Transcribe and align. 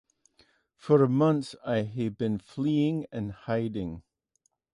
For 0.77 1.07
months 1.07 1.55
I 1.63 1.83
have 1.83 2.17
been 2.17 2.39
fleeing 2.39 3.05
and 3.11 3.31
hiding. 3.33 4.01